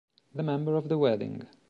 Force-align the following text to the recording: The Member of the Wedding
The 0.33 0.41
Member 0.41 0.77
of 0.77 0.89
the 0.89 0.97
Wedding 0.97 1.45